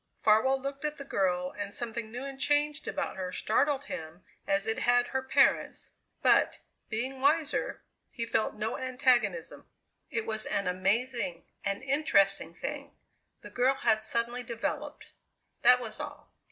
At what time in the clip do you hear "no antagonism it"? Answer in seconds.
8.55-10.25